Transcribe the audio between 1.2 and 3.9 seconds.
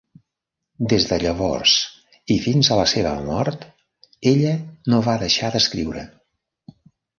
llavors i fins a la seva mort,